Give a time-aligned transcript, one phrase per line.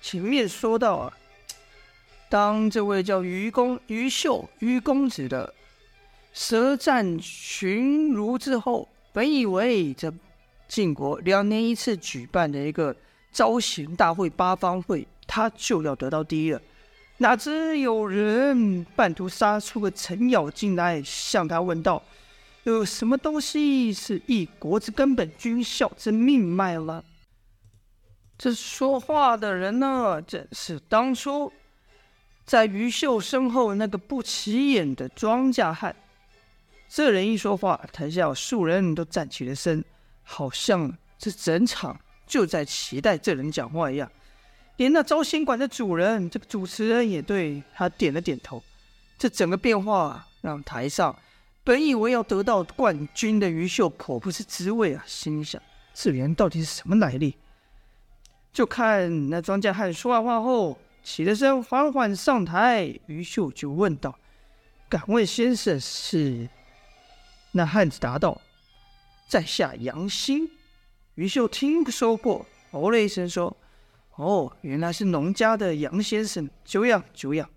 [0.00, 1.12] 前面说到啊，
[2.28, 5.54] 当这位叫于公于秀于公子的
[6.32, 10.12] 舌战群儒之后，本以为这
[10.66, 12.96] 晋国两年一次举办的一个
[13.30, 16.60] 招贤大会八方会，他就要得到第一了。
[17.18, 22.02] 哪知有人半途杀出个程咬金来，向他问道
[22.64, 27.04] ：“有什么东西是一国之根本，军校之命脉了？”
[28.40, 31.52] 这说话的人呢，正是当初
[32.46, 35.94] 在于秀身后那个不起眼的庄稼汉。
[36.88, 39.84] 这人一说话，台下数人都站起了身，
[40.22, 44.10] 好像这整场就在期待这人讲话一样。
[44.78, 48.62] 连那招新馆的主人，这个主持人也对他点了点头。
[49.18, 51.14] 这整个变化让台上
[51.62, 55.60] 本以为要得到冠军的于秀颇不是滋味啊，心想
[55.92, 57.36] 这人到底是什么来历？
[58.52, 62.92] 就看那庄稼汉说完话后，起了身，缓缓上台。
[63.06, 64.18] 于秀就问道
[64.88, 66.48] ：“敢问先生是？”
[67.52, 68.40] 那汉子答道
[69.28, 70.50] ：“在下杨兴。”
[71.16, 73.56] 于秀听说过，哦了一声说。
[74.16, 77.48] 哦，原来是农家的杨先生，久仰久仰。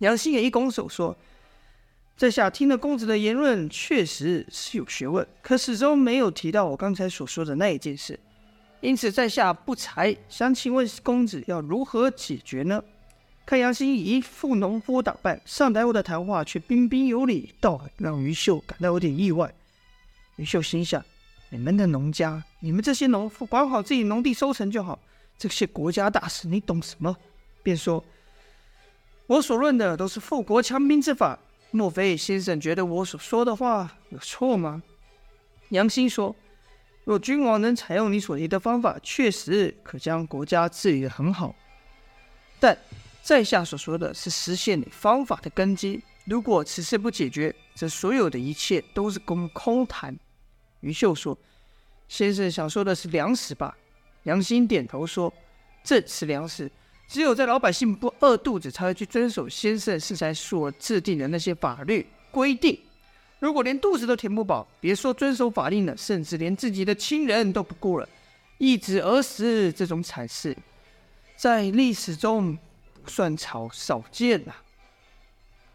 [0.00, 1.16] 杨兴也一拱手说
[2.18, 8.20] ：“在下听了公子的言论，确实是有学问，可始终没有提到我刚才所说的那一件事，
[8.80, 12.82] 因此在下不才，想请问公子要如何解决呢？”
[13.46, 19.52] 看杨兴一副农夫打扮，上台后的谈话却彬彬有礼，倒让于秀感到有点意外。
[20.36, 21.04] 于秀心想
[21.50, 24.98] ：“你们的农家，你们这些农夫，管好自己农地收成就好。”
[25.36, 27.16] 这些国家大事你懂什么？
[27.62, 28.04] 便说
[29.26, 31.38] ：“我所论的都是富国强兵之法，
[31.72, 34.80] 莫非先生觉得我所说的话有错吗？”
[35.70, 36.36] 杨兴说
[37.04, 41.54] ：“若君王能采用你所提的方法，确实可将国家治理得很好。
[42.58, 42.76] 但
[43.22, 46.02] 在下所说的是实现你方法的根基。
[46.26, 50.16] 如果此事不解决，这所有的一切都是空空谈。”
[50.80, 51.36] 于秀说
[52.06, 53.76] ：“先生想说的是粮食吧？”
[54.24, 55.32] 杨兴点头说
[55.82, 56.70] ：“正是粮食，
[57.08, 62.78] 只有在老百姓不饿肚子，才会去遵守先生适才所制定的那些法律规定。
[63.40, 68.08] 如果连肚子都填不饱，别说遵守法令了，甚至连自己的亲人都不顾了，
[68.58, 70.56] 一子而死这种惨事，
[71.36, 72.56] 在历史中
[73.02, 74.54] 不算少少见呐。”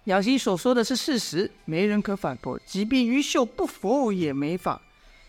[0.06, 4.82] 杨兴所说的是事实，没人可反驳，即便于秀不服也没法。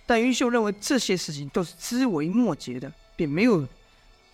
[0.04, 2.92] 但于秀认为这些事情都是枝微末节的。
[3.16, 3.66] 便没有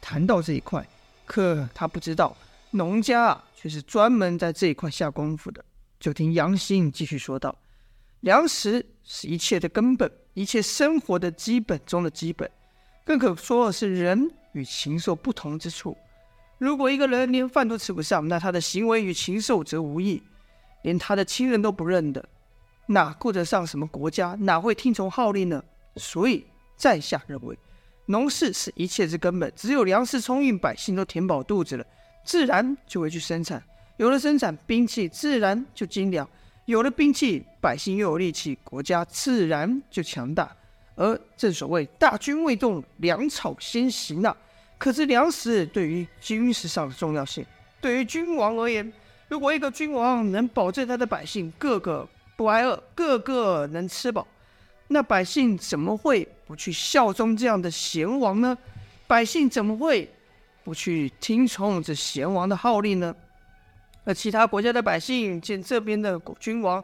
[0.00, 0.84] 谈到这一块，
[1.24, 2.36] 可他不知道
[2.72, 5.64] 农家啊却是专门在这一块下功夫的。
[6.00, 7.56] 就听杨兴继续说道
[8.22, 12.49] ：“粮食是一切的根本，一切生活的基本中的基本，
[13.05, 15.97] 更可说的是人与禽兽不同之处。
[16.59, 20.22] 如果一个人连饭都吃不上，那他的行为与禽兽则无异，
[20.82, 22.25] 连他的亲人都不认得，
[22.87, 24.37] 哪顾得上什么国家？
[24.41, 25.62] 哪会听从号令呢？
[25.97, 26.47] 所以，
[26.77, 27.59] 在下认为。”
[28.06, 31.84] 农事是一切之根本，只有粮食充裕，百姓都填饱肚子了，
[32.25, 33.62] 自然就会去生产。
[33.97, 36.27] 有了生产，兵器自然就精良；
[36.67, 40.50] 有了兵器，百姓又有力气，国家自然就强大。
[40.95, 44.37] 而正所谓“大军未动，粮草先行”啊。
[44.78, 47.45] 可是粮食对于军事上的重要性，
[47.81, 48.93] 对于君王而言，
[49.28, 52.06] 如果一个君王能保证他的百姓个个
[52.37, 54.27] 不挨饿，个个能吃饱。
[54.89, 58.56] 那百姓怎么会不去效忠这样的贤王呢？
[59.06, 60.09] 百姓怎么会
[60.62, 63.15] 不去听从这贤王的号令呢？
[64.04, 66.82] 而其他国家的百姓见这边的君王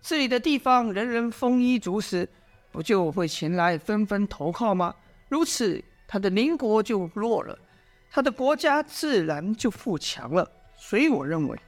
[0.00, 2.28] 治理的地方人人丰衣足食，
[2.70, 4.94] 不就会前来纷纷投靠吗？
[5.28, 7.58] 如此，他的邻国就弱了，
[8.10, 10.50] 他的国家自然就富强了。
[10.76, 11.58] 所以，我认为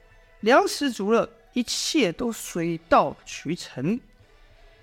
[0.41, 4.01] 粮食足了，一切都水到渠成。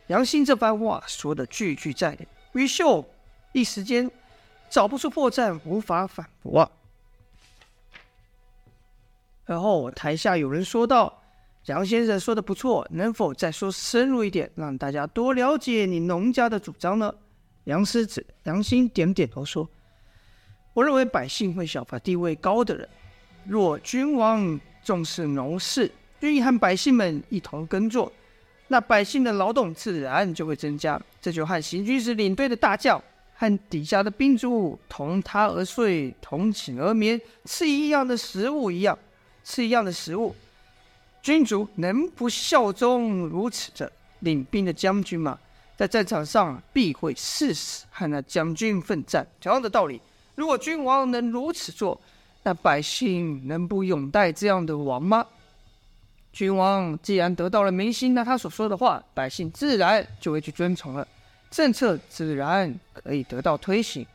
[0.07, 3.03] 杨兴这番话说的句句在理，于秀
[3.53, 4.09] 一时间
[4.69, 6.71] 找不出破绽，无法反驳啊。
[9.49, 11.11] 然后台下有人说道
[11.65, 17.11] ：“杨先生说的不错，能否再说深入一点，让大家多了解你农家的主张呢？”
[17.65, 19.67] 杨师子杨兴点点头说
[20.75, 22.87] ：“我认为百姓会效法地位高的人，
[23.43, 28.13] 若君王重视农事，愿意和百姓们一同耕作。”
[28.71, 33.01] 那百姓的劳动自然就会增加，这就和行军时领队的大将
[33.33, 38.95] 和底下的兵卒同榻而睡、同寝而眠、吃一样的食物一样，
[39.49, 40.35] 吃一样的食物。
[41.23, 45.39] 君主能不效忠如此的领兵的将军吗？
[45.75, 49.25] 在战场上必会誓死和那将军奋战。
[49.41, 49.99] 同样的道理，
[50.35, 51.99] 如果君王能如此做，
[52.43, 55.25] 那百姓能不拥戴这样的王吗？
[56.31, 61.07] 君王既然得到了民心，那他所说的话，百姓自然就会去遵从了，
[61.49, 64.05] 政策自然可以得到推行。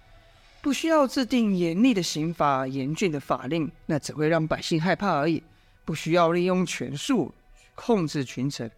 [0.64, 5.43] 不需要制定严厉的刑法、严峻的法令，那只会让百姓害怕而已。
[5.84, 7.31] 不需要利用权术
[7.75, 8.70] 控制群臣，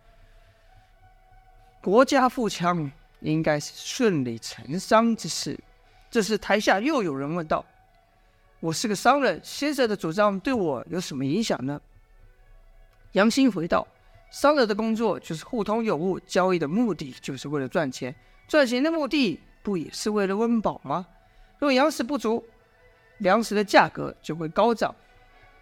[1.80, 2.90] 国家富强
[3.20, 5.56] 应该是顺理成章之事。
[6.10, 7.64] 这时台下又有人问道
[8.58, 11.80] ：“我是个商人，先生的主张对我有什么影响呢？”
[13.14, 13.86] 杨兴回道
[14.32, 18.12] ：“商人的工作就是互通有无，交易的目的就是为了赚钱，
[18.48, 21.06] 赚钱的目的不也是为了温饱吗？”
[21.58, 22.44] 若粮食不足，
[23.18, 24.94] 粮食的价格就会高涨。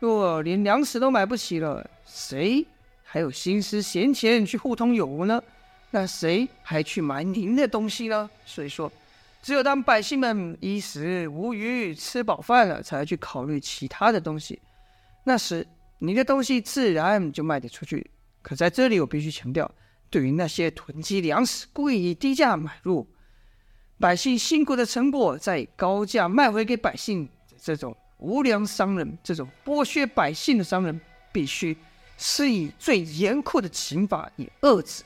[0.01, 2.67] 若连粮食都买不起了，谁
[3.03, 5.43] 还有心思闲钱去互通有无呢？
[5.91, 8.29] 那谁还去买您的东西呢？
[8.45, 8.91] 所以说，
[9.41, 14.61] 只有当百姓们衣食无虞、吃饱饭了，才去考虑其他的东西。
[15.23, 15.67] 那时，
[16.01, 18.11] 你的东西自然就卖得出去。
[18.43, 19.71] 可在这里，我必须强调，
[20.11, 23.07] 对于那些囤积粮食、故意低价买入。
[23.99, 31.01] 百姓辛苦的成果再高价卖回给百姓，这种无良商人，这种剥削百姓的商人，
[31.33, 31.77] 必须
[32.19, 35.05] 施以最严酷的刑罚以遏制，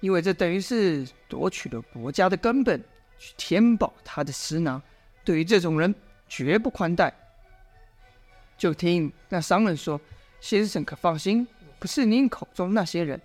[0.00, 2.82] 因为这等于是夺取了国家的根本，
[3.18, 4.80] 去填饱他的食囊。
[5.22, 5.94] 对于这种人，
[6.28, 7.12] 绝不宽待。
[8.56, 10.00] 就听那商人说
[10.40, 11.46] ：“先生可放心，
[11.78, 13.20] 不是您口中那些人。”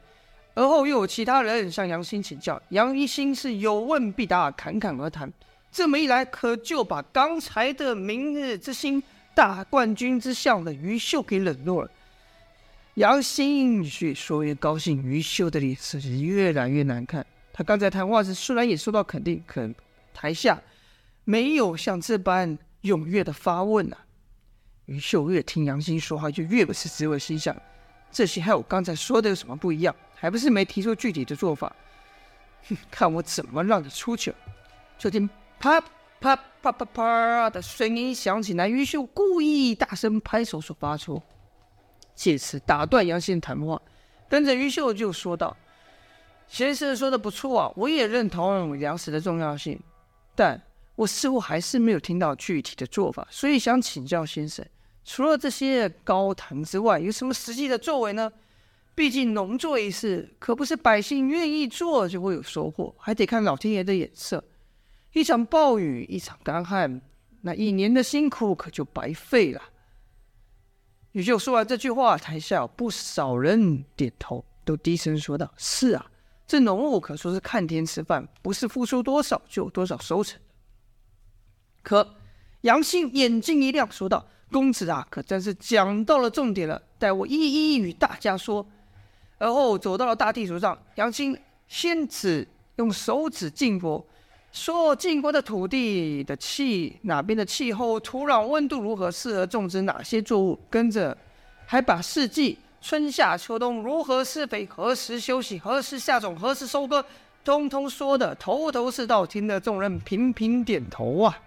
[0.60, 5.32] 而后又有其他人向杨兴请教，杨一兴是有问必答，侃侃而谈。
[5.72, 9.02] 这么一来，可就把刚才的明日之星、
[9.34, 11.90] 大冠军之相的于秀给冷落了。
[12.96, 17.26] 杨兴越说越高兴，于秀的脸色是越来越难看。
[17.54, 19.66] 他刚才谈话时虽然也受到肯定，可
[20.14, 20.62] 台下
[21.24, 23.98] 没有像这般踊跃的发问啊。
[24.88, 27.56] 于秀越听杨兴说话，就越不是滋味，心想：
[28.12, 29.96] 这些和我刚才说的有什么不一样？
[30.20, 31.74] 还不是没提出具体的做法，
[32.68, 34.34] 哼，看我怎么让你出去！
[34.98, 35.30] 就听
[35.60, 35.80] 啪
[36.20, 41.22] 啪啪啪啪的声音响起来，于秀故意大声拍手所发出，
[42.14, 43.82] 借此打断杨兴谈话。
[44.28, 45.56] 跟着于秀就说道
[46.50, 49.80] ：“先生说的不错啊，我也认同粮食的重要性，
[50.36, 50.62] 但
[50.96, 54.66] 我似乎还是没有听到具体的做法，所以想请教先生，
[55.06, 58.30] 除了这些高谈之外，有什么实际的作为呢？”
[59.00, 64.44] 毕竟农作一事，可不是百姓愿意做就会有收获，还得看老天爷的眼色。
[65.14, 67.00] 一场暴雨，一场干旱，
[67.40, 69.62] 那一年的辛苦可就白费了。
[71.14, 76.12] 于秀说完这句话，台下不少人点头，都低声说道：“是啊，
[76.46, 80.38] 这农务可说是看天吃饭，不是付出多少就有多少收成。”
[81.82, 82.18] 可
[82.64, 88.70] 杨兴眼睛一亮，说道：“公子啊，可真是讲到了重点了，待我一一与大家说。”
[89.40, 91.36] 而后走到了大地图上，杨青
[91.68, 94.06] 先指用手指晋国，
[94.52, 100.60] 说晋国的土地的气哪边的气候、土壤温度如何，适合种植哪些作物。
[100.70, 101.18] 跟着
[101.66, 107.04] 还把四季春夏秋冬如何施肥、何时休息、何时下种、何时收割，
[107.46, 111.40] 通通说的头头是道，听得众人频频点头啊。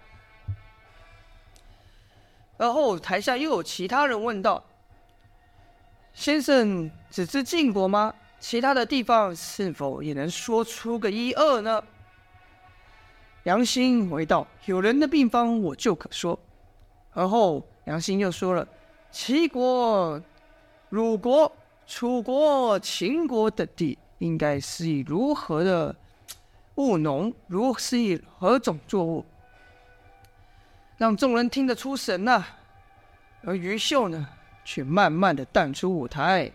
[2.57, 4.63] 而后台下又有其他人问道。
[6.13, 8.13] 先生只知晋国吗？
[8.39, 11.83] 其他的地方是否也能说出个一二呢？
[13.43, 16.37] 杨兴回道：“有人的病方，我就可说。”
[17.13, 18.67] 而后杨兴又说了
[19.11, 20.21] ：“齐国、
[20.89, 21.51] 鲁国、
[21.87, 25.95] 楚国、秦国等地，应该是以如何的
[26.75, 29.25] 务农，如是以何种作物，
[30.97, 32.45] 让众人听得出神呐、
[33.43, 34.27] 而于秀呢？”
[34.63, 36.51] 却慢慢的淡出舞台。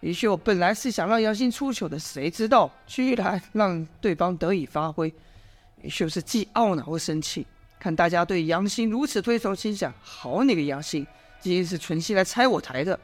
[0.00, 5.12] 于秀本来是想让杨欣出糗的，谁知道居然让对方得以发挥。
[5.82, 7.44] 于秀是既懊恼又生气，
[7.80, 11.04] 看大家对杨欣如此推崇，心想：好你个杨欣，
[11.40, 12.98] 今天是存心来拆我台的。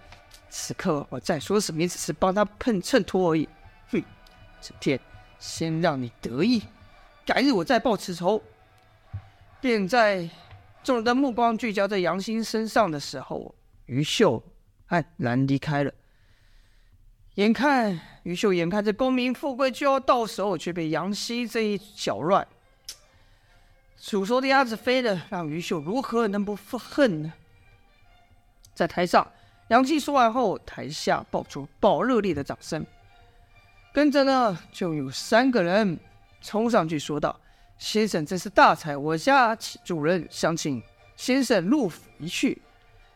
[0.51, 3.49] 此刻我再说什么，也只是帮他碰衬托而已。
[3.91, 4.01] 哼，
[4.61, 5.01] 今天
[5.41, 6.63] 先让你得意，
[7.27, 8.41] 改日我再报此仇。
[9.61, 10.31] 便在
[10.85, 13.53] 众人的目光聚焦在杨欣身上的时候。
[13.87, 14.43] 于秀
[14.89, 15.93] 黯然离开了。
[17.35, 22.47] 眼看于秀眼看着功名富贵就要到手，却被杨希这一搅乱，
[24.01, 27.33] 煮熟的鸭子飞了，让于秀如何能不恨呢？
[28.73, 29.31] 在台上，
[29.69, 32.87] 杨希说完后，台下爆出爆热烈的掌声。
[33.93, 35.99] 跟着呢，就有三个人
[36.41, 37.39] 冲上去说道
[37.79, 40.83] ：“先生真是大才，我家主人想请
[41.17, 42.61] 先生入府一叙。”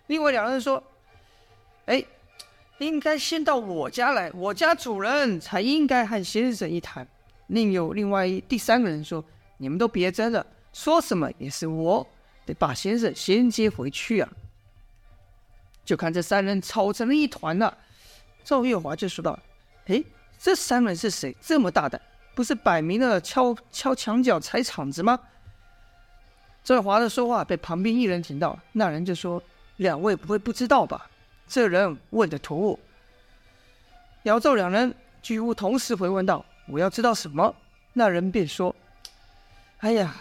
[0.09, 0.83] 另外两人说
[1.87, 2.05] ：“哎，
[2.79, 7.07] 应该先到我家来，我家主人才应该和先生一谈。”
[7.49, 9.25] 另有另外一第三个人说
[9.59, 12.07] ：“你们都别争了，说什么也是我
[12.45, 14.29] 得把先生先接回去啊。”
[15.85, 17.77] 就看这三人吵成了一团了。
[18.45, 19.39] 赵月华就说道
[19.89, 20.03] ：“哎，
[20.39, 21.37] 这三人是谁？
[21.41, 22.01] 这么大胆，
[22.35, 25.19] 不是摆明了敲敲墙角踩场子吗？”
[26.65, 29.43] 赵月华的说话被旁边一人听到，那人就说。
[29.79, 31.11] 两位不会不知道吧？
[31.49, 32.79] 这人问的突兀。
[34.25, 37.55] 姚赵两人几乎同时回问道：“我要知道什么？”
[37.95, 38.75] 那人便说
[39.79, 40.15] ：“哎呀，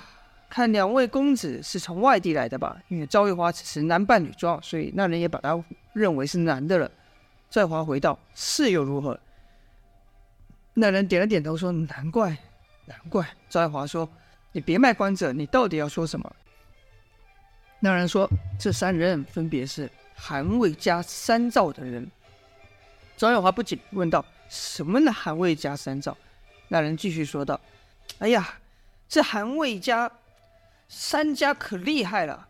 [0.50, 2.78] 看两位公子是从外地来的吧？
[2.88, 5.62] 因为赵月华只是男扮女装，所以那人也把他
[5.92, 6.90] 认为是男的了。”
[7.50, 9.20] 赵华回道：“是又如何？”
[10.76, 12.38] 那人点了点头说：“难怪，
[12.86, 14.08] 难怪。”赵月华说
[14.54, 16.34] ：“你别卖关子，你到底要说什么？”
[17.80, 18.30] 那人说
[18.60, 22.10] ：“这三人分别是韩魏家三赵的人。”
[23.16, 25.12] 张耀华不解问道：“什么呢？
[25.12, 26.18] 韩魏家三赵？”
[26.70, 27.60] 那人继续说道
[28.20, 28.58] ：“哎呀，
[29.08, 30.12] 这韩魏家
[30.90, 32.48] 三家可厉害了，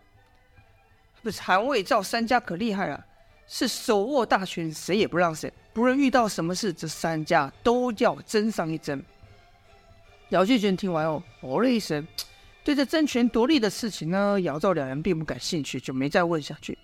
[1.22, 3.06] 不是韩魏赵三家可厉害了，
[3.48, 5.52] 是手握大权，谁也不让谁。
[5.74, 9.04] 不论遇到什么事，这三家都要争上一争。”
[10.30, 12.06] 姚建军听完后，哦了一声。
[12.68, 16.78] 对这争权夺利的事情呢，姚赵两人并不感兴趣，就没再问下去。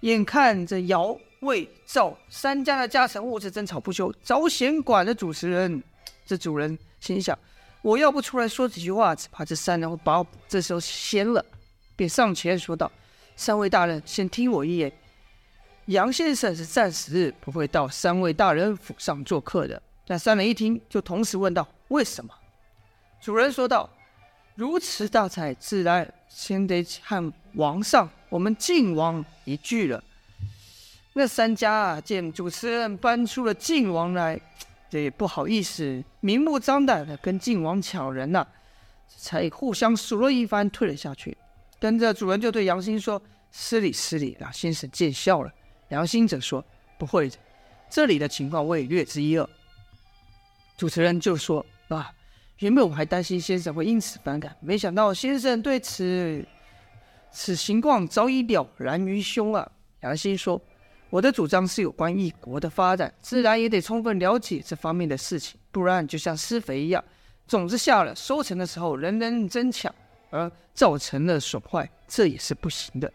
[0.00, 5.80] 眼看着姚魏赵三家的家臣物质争吵不休，招贤馆的主持人，
[6.26, 7.38] 这主人心想：
[7.82, 11.46] 我要不出来说几句话，只怕这三人会把我这时候掀了。
[11.94, 12.90] 便上前说道
[13.36, 14.92] ：“三位大人，先听我一言。
[15.84, 22.34] 杨先生是暂时不会到三位大人府上做客的。”那三人一听，就同时问道：“为什么？”
[23.22, 23.88] 主人说道。
[24.58, 30.02] 如此大才，自然先得和王上我们晋王一聚了。
[31.12, 34.40] 那三家啊，见主持人搬出了晋王来，
[34.90, 38.44] 这也不好意思，明目张胆的跟晋王抢人呐、
[39.06, 41.38] 才互相数落一番，退了下去。
[41.78, 43.22] 跟着主人就对杨兴说
[43.52, 45.52] ：“失礼失礼，让先生见笑了。”
[45.90, 46.64] 杨兴则说
[46.98, 47.36] ：“不会的，
[47.88, 49.48] 这里的情况我也略知一二。”
[50.76, 52.10] 主持人就说：“啊。”
[52.58, 56.44] 原本我还担心先生会因此反感，没想到先生对此
[57.30, 59.70] 此情况早已了然于胸啊。
[60.00, 60.60] 杨兴说
[61.08, 67.02] ：“我的主张是有关一国的发展，自然也得充分了解这方面的事情，不然就像施肥一样，
[67.46, 69.94] 种子下了，收成的时候人人争抢，
[70.30, 73.12] 而造成了损坏，这也是不行的。”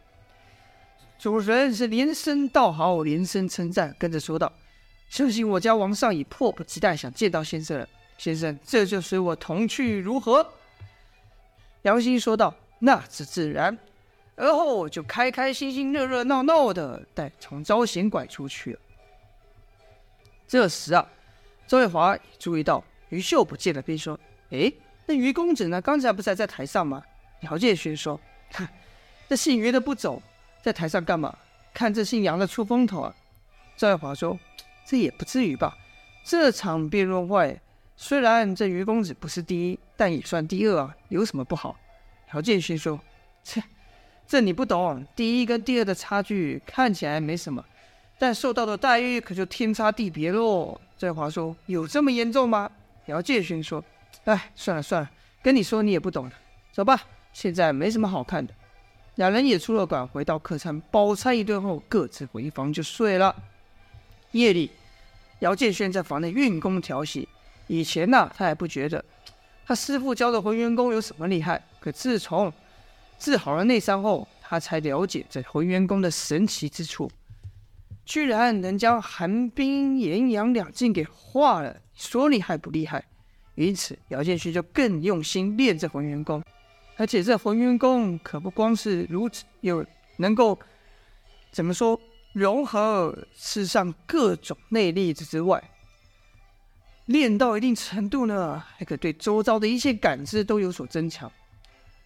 [1.19, 4.51] 主人是连声道好，连声称赞，跟着说道
[5.09, 7.87] ：“相信我家王上已迫不及待想见到先生了。”
[8.23, 10.49] 先生，这就随我同去如何？
[11.81, 13.77] 杨兴说道：“那是自然。”
[14.37, 18.79] 而后就开开心心、热热闹闹的带从招贤馆出去了。
[20.47, 21.05] 这时啊，
[21.67, 24.17] 赵月华也注意到于秀不见了，便说
[24.51, 24.71] ：“哎，
[25.05, 25.81] 那于公子呢？
[25.81, 27.03] 刚才不是还在台上吗？”
[27.43, 28.17] 姚建勋说
[28.55, 28.65] ：“哼，
[29.27, 30.23] 这姓于的不走，
[30.61, 31.37] 在台上干嘛？
[31.73, 33.13] 看这姓杨的出风头啊！”
[33.75, 34.39] 赵月华说
[34.87, 35.77] ：“这也不至于吧？
[36.23, 37.59] 这场辩论会。”
[37.95, 41.77] 虽然这于公子不是第一，但也算第二啊，有什么不好？
[42.33, 42.99] 姚建勋说
[43.43, 43.63] ：“切，
[44.27, 45.05] 这你不懂。
[45.15, 47.63] 第一跟第二的差距看起来没什么，
[48.17, 52.69] 但受到的待遇可就天差地别喽。”这话说有这么严重吗？
[53.05, 53.83] 姚建勋说
[54.25, 56.35] ：“哎，算了算了，跟你说你也不懂的，
[56.71, 56.99] 走吧。
[57.31, 58.53] 现在没什么好看的。”
[59.15, 63.35] 两人也出了馆，回到客栈，饱餐一顿后，各自回房就睡了。
[64.31, 64.71] 夜里，
[65.39, 67.29] 姚建勋在房内运功调息。
[67.67, 69.03] 以前呢、他还不觉得
[69.65, 71.63] 他师傅教的浑元功有什么厉害。
[71.79, 72.51] 可自从
[73.17, 77.09] 治好了内伤后，他才了解这浑元功的神奇之处，
[78.05, 81.79] 居然能将寒冰炎阳两境给化了。
[81.95, 83.03] 说厉害不厉害？
[83.55, 86.43] 因此，姚建勋就更用心练这浑元功。
[86.97, 89.85] 而且这浑元功可不光是如此，有
[90.17, 90.57] 能够
[91.51, 91.99] 怎么说
[92.33, 95.63] 融合世上各种内力之外。
[97.05, 101.31] 练到一定程度呢，还可对周遭的一切感知都有所增强。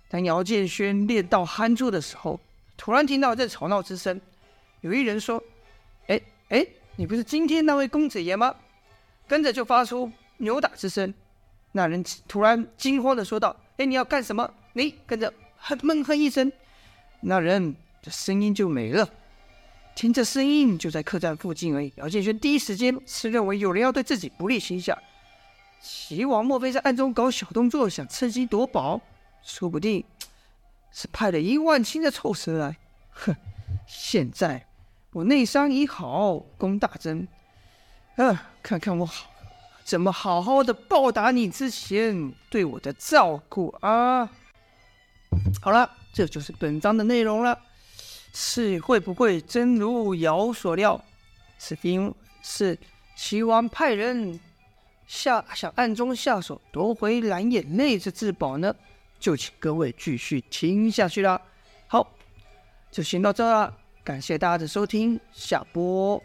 [0.09, 2.39] 当姚建轩练到酣住的时候，
[2.77, 4.19] 突然听到这吵闹之声，
[4.81, 5.43] 有一人说
[6.07, 8.55] ：“哎哎，你不是今天那位公子爷吗？”
[9.27, 11.13] 跟着就发出扭打之声。
[11.73, 16.51] 那人突然惊慌的说道：“哎，你要干什么？”你跟着哼闷哼一声，
[17.21, 19.09] 那人的声音就没了。
[19.97, 21.91] 听这声音就在客栈附近而已。
[21.95, 24.95] 姚建轩第一时间是认为有人要对自己不利，心想：
[25.81, 29.01] 齐王莫非在暗中搞小动作，想趁机夺宝？
[29.41, 30.05] 说不定
[30.91, 32.77] 是派了一万青的臭蛇来。
[33.09, 33.35] 哼！
[33.87, 34.67] 现在
[35.13, 37.27] 我内伤已好，功大增。
[38.17, 39.31] 啊，看看我好
[39.83, 44.29] 怎么好好的报答你之前对我的照顾啊！
[45.59, 47.59] 好了，这就是本章的内容了。
[48.39, 51.03] 是会不会真如尧所料？
[51.57, 52.13] 是因
[52.43, 52.77] 是
[53.15, 54.39] 齐王派人
[55.07, 58.71] 下想暗中下手夺回蓝眼泪这至宝呢？
[59.19, 61.41] 就请各位继续听下去啦。
[61.87, 62.07] 好，
[62.91, 66.21] 就先到这啦，感谢大家的收听，下播。